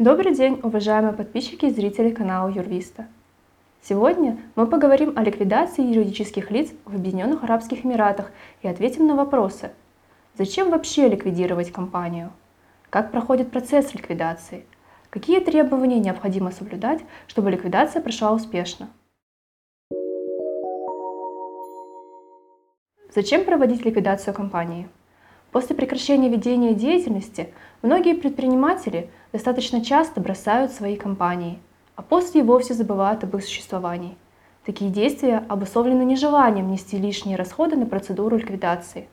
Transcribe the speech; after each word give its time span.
Добрый 0.00 0.34
день, 0.34 0.58
уважаемые 0.62 1.12
подписчики 1.12 1.66
и 1.66 1.70
зрители 1.70 2.08
канала 2.08 2.48
Юрвиста. 2.48 3.06
Сегодня 3.82 4.38
мы 4.56 4.66
поговорим 4.66 5.12
о 5.14 5.22
ликвидации 5.22 5.84
юридических 5.84 6.50
лиц 6.50 6.70
в 6.86 6.94
Объединенных 6.94 7.44
Арабских 7.44 7.84
Эмиратах 7.84 8.32
и 8.62 8.68
ответим 8.68 9.06
на 9.06 9.14
вопросы. 9.14 9.72
Зачем 10.38 10.70
вообще 10.70 11.06
ликвидировать 11.06 11.70
компанию? 11.70 12.32
Как 12.88 13.12
проходит 13.12 13.50
процесс 13.50 13.92
ликвидации? 13.92 14.64
Какие 15.10 15.40
требования 15.40 15.98
необходимо 15.98 16.50
соблюдать, 16.50 17.00
чтобы 17.26 17.50
ликвидация 17.50 18.00
прошла 18.00 18.32
успешно? 18.32 18.88
Зачем 23.14 23.44
проводить 23.44 23.84
ликвидацию 23.84 24.32
компании? 24.32 24.88
После 25.52 25.74
прекращения 25.74 26.28
ведения 26.28 26.74
деятельности 26.74 27.52
многие 27.82 28.14
предприниматели 28.14 29.10
достаточно 29.32 29.84
часто 29.84 30.20
бросают 30.20 30.72
свои 30.72 30.96
компании, 30.96 31.58
а 31.96 32.02
после 32.02 32.42
и 32.42 32.44
вовсе 32.44 32.74
забывают 32.74 33.24
об 33.24 33.36
их 33.36 33.44
существовании. 33.44 34.16
Такие 34.64 34.90
действия 34.90 35.44
обусловлены 35.48 36.02
нежеланием 36.02 36.70
нести 36.70 36.96
лишние 36.98 37.36
расходы 37.36 37.76
на 37.76 37.86
процедуру 37.86 38.36
ликвидации. 38.36 39.08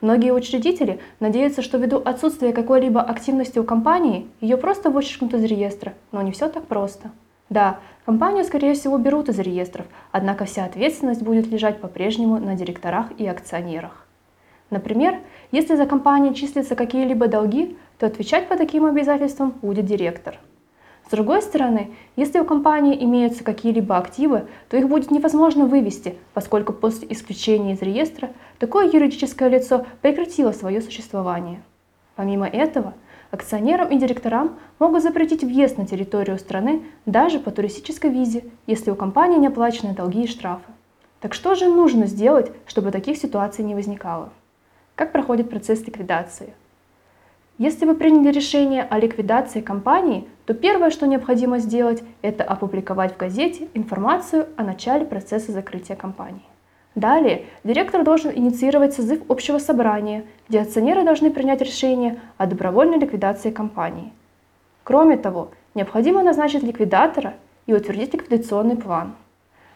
Многие 0.00 0.32
учредители 0.32 1.00
надеются, 1.18 1.62
что 1.62 1.78
ввиду 1.78 1.96
отсутствия 1.96 2.52
какой-либо 2.52 3.02
активности 3.02 3.58
у 3.58 3.64
компании, 3.64 4.28
ее 4.40 4.56
просто 4.56 4.90
вычеркнут 4.90 5.34
из 5.34 5.44
реестра, 5.44 5.94
но 6.12 6.22
не 6.22 6.30
все 6.30 6.48
так 6.48 6.66
просто. 6.66 7.10
Да, 7.48 7.80
компанию, 8.06 8.44
скорее 8.44 8.74
всего, 8.74 8.96
берут 8.98 9.28
из 9.28 9.38
реестров, 9.40 9.86
однако 10.12 10.44
вся 10.44 10.64
ответственность 10.64 11.22
будет 11.22 11.48
лежать 11.48 11.80
по-прежнему 11.80 12.38
на 12.38 12.54
директорах 12.54 13.06
и 13.18 13.26
акционерах. 13.26 14.06
Например, 14.70 15.18
если 15.52 15.74
за 15.74 15.84
компанией 15.84 16.34
числятся 16.34 16.76
какие-либо 16.76 17.26
долги, 17.26 17.76
то 17.98 18.06
отвечать 18.06 18.48
по 18.48 18.56
таким 18.56 18.86
обязательствам 18.86 19.52
будет 19.62 19.84
директор. 19.84 20.38
С 21.06 21.10
другой 21.10 21.42
стороны, 21.42 21.90
если 22.14 22.38
у 22.38 22.44
компании 22.44 23.02
имеются 23.04 23.42
какие-либо 23.42 23.96
активы, 23.96 24.46
то 24.68 24.76
их 24.76 24.88
будет 24.88 25.10
невозможно 25.10 25.66
вывести, 25.66 26.14
поскольку 26.34 26.72
после 26.72 27.08
исключения 27.10 27.72
из 27.72 27.82
реестра 27.82 28.30
такое 28.60 28.88
юридическое 28.88 29.48
лицо 29.48 29.84
прекратило 30.02 30.52
свое 30.52 30.80
существование. 30.80 31.62
Помимо 32.14 32.46
этого, 32.46 32.94
акционерам 33.32 33.88
и 33.88 33.98
директорам 33.98 34.56
могут 34.78 35.02
запретить 35.02 35.42
въезд 35.42 35.78
на 35.78 35.86
территорию 35.86 36.38
страны 36.38 36.82
даже 37.06 37.40
по 37.40 37.50
туристической 37.50 38.10
визе, 38.10 38.44
если 38.68 38.92
у 38.92 38.94
компании 38.94 39.38
не 39.38 39.48
оплачены 39.48 39.94
долги 39.94 40.22
и 40.22 40.28
штрафы. 40.28 40.70
Так 41.18 41.34
что 41.34 41.56
же 41.56 41.66
нужно 41.66 42.06
сделать, 42.06 42.52
чтобы 42.66 42.92
таких 42.92 43.16
ситуаций 43.16 43.64
не 43.64 43.74
возникало? 43.74 44.30
Как 45.00 45.12
проходит 45.12 45.48
процесс 45.48 45.80
ликвидации? 45.86 46.52
Если 47.56 47.86
вы 47.86 47.94
приняли 47.94 48.30
решение 48.30 48.82
о 48.82 48.98
ликвидации 48.98 49.62
компании, 49.62 50.28
то 50.44 50.52
первое, 50.52 50.90
что 50.90 51.06
необходимо 51.06 51.58
сделать, 51.58 52.02
это 52.20 52.44
опубликовать 52.44 53.14
в 53.14 53.16
газете 53.16 53.68
информацию 53.72 54.48
о 54.58 54.62
начале 54.62 55.06
процесса 55.06 55.52
закрытия 55.52 55.96
компании. 55.96 56.44
Далее 56.94 57.46
директор 57.64 58.04
должен 58.04 58.30
инициировать 58.30 58.92
созыв 58.92 59.22
общего 59.30 59.56
собрания, 59.56 60.26
где 60.50 60.60
акционеры 60.60 61.02
должны 61.02 61.30
принять 61.30 61.62
решение 61.62 62.20
о 62.36 62.44
добровольной 62.44 62.98
ликвидации 62.98 63.50
компании. 63.50 64.12
Кроме 64.84 65.16
того, 65.16 65.50
необходимо 65.74 66.22
назначить 66.22 66.62
ликвидатора 66.62 67.36
и 67.64 67.72
утвердить 67.72 68.12
ликвидационный 68.12 68.76
план. 68.76 69.14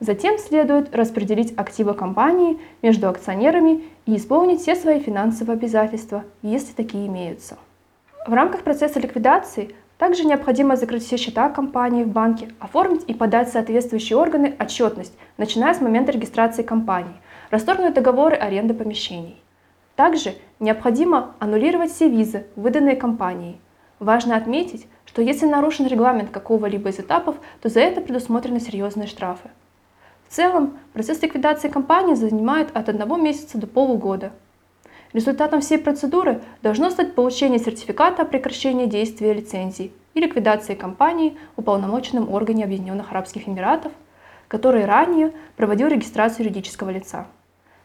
Затем 0.00 0.38
следует 0.38 0.94
распределить 0.96 1.52
активы 1.58 1.92
компании 1.92 2.58
между 2.80 3.08
акционерами 3.08 3.84
и 4.06 4.16
исполнить 4.16 4.62
все 4.62 4.74
свои 4.74 4.98
финансовые 4.98 5.56
обязательства, 5.56 6.24
если 6.40 6.72
такие 6.72 7.06
имеются. 7.06 7.58
В 8.26 8.32
рамках 8.32 8.62
процесса 8.62 8.98
ликвидации 8.98 9.74
также 9.98 10.24
необходимо 10.24 10.76
закрыть 10.76 11.04
все 11.04 11.18
счета 11.18 11.50
компании 11.50 12.04
в 12.04 12.08
банке, 12.08 12.48
оформить 12.58 13.04
и 13.06 13.12
подать 13.12 13.50
соответствующие 13.50 14.16
органы 14.16 14.56
отчетность, 14.58 15.12
начиная 15.36 15.74
с 15.74 15.82
момента 15.82 16.12
регистрации 16.12 16.62
компании, 16.62 17.20
расторгнуть 17.50 17.92
договоры 17.92 18.36
аренды 18.36 18.72
помещений. 18.72 19.42
Также 19.96 20.34
необходимо 20.60 21.34
аннулировать 21.40 21.92
все 21.92 22.08
визы, 22.08 22.46
выданные 22.56 22.96
компанией. 22.96 23.60
Важно 23.98 24.36
отметить, 24.36 24.86
что 25.04 25.20
если 25.20 25.44
нарушен 25.44 25.86
регламент 25.86 26.30
какого-либо 26.30 26.88
из 26.88 26.98
этапов, 26.98 27.36
то 27.60 27.68
за 27.68 27.80
это 27.80 28.00
предусмотрены 28.00 28.60
серьезные 28.60 29.06
штрафы. 29.06 29.50
В 30.30 30.32
целом, 30.32 30.78
процесс 30.92 31.20
ликвидации 31.22 31.68
компании 31.68 32.14
занимает 32.14 32.68
от 32.76 32.88
одного 32.88 33.16
месяца 33.16 33.58
до 33.58 33.66
полугода. 33.66 34.30
Результатом 35.12 35.60
всей 35.60 35.78
процедуры 35.78 36.40
должно 36.62 36.90
стать 36.90 37.16
получение 37.16 37.58
сертификата 37.58 38.22
о 38.22 38.24
прекращении 38.24 38.86
действия 38.86 39.32
лицензии 39.34 39.92
и 40.14 40.20
ликвидации 40.20 40.76
компании 40.76 41.36
в 41.56 41.62
уполномоченном 41.62 42.32
органе 42.32 42.62
Объединенных 42.62 43.10
Арабских 43.10 43.48
Эмиратов, 43.48 43.90
который 44.46 44.84
ранее 44.84 45.32
проводил 45.56 45.88
регистрацию 45.88 46.44
юридического 46.46 46.90
лица. 46.90 47.26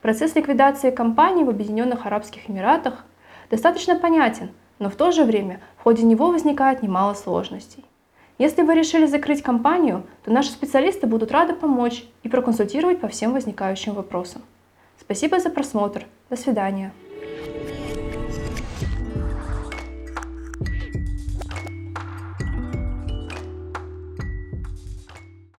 Процесс 0.00 0.34
ликвидации 0.34 0.90
компании 0.90 1.44
в 1.44 1.50
Объединенных 1.50 2.06
Арабских 2.06 2.48
Эмиратах 2.48 3.04
достаточно 3.50 3.96
понятен, 3.96 4.48
но 4.78 4.88
в 4.88 4.96
то 4.96 5.12
же 5.12 5.24
время 5.24 5.60
в 5.76 5.82
ходе 5.82 6.04
него 6.04 6.30
возникает 6.30 6.82
немало 6.82 7.12
сложностей. 7.12 7.84
Если 8.40 8.62
вы 8.62 8.74
решили 8.74 9.04
закрыть 9.04 9.42
компанию, 9.42 10.02
то 10.24 10.32
наши 10.32 10.48
специалисты 10.48 11.06
будут 11.06 11.30
рады 11.30 11.52
помочь 11.52 12.04
и 12.22 12.28
проконсультировать 12.30 12.98
по 12.98 13.06
всем 13.06 13.34
возникающим 13.34 13.92
вопросам. 13.92 14.40
Спасибо 14.98 15.38
за 15.40 15.50
просмотр. 15.50 16.06
До 16.30 16.36
свидания. 16.36 16.90